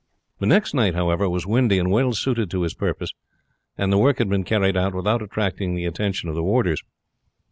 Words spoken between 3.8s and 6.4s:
the work had been carried out without attracting the attention of